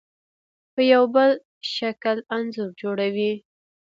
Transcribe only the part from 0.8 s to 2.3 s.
یو بل شکل